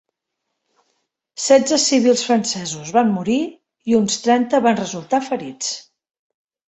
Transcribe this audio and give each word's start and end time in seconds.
Setze 1.47 1.77
civils 1.83 2.23
francesos 2.29 2.91
van 2.95 3.13
morir 3.19 3.39
i 3.93 3.99
uns 4.01 4.19
trenta 4.25 4.63
van 4.69 4.81
resultar 4.81 5.25
ferits. 5.31 5.71